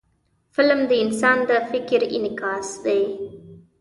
[0.55, 3.01] فلم د انسان د فکر انعکاس دی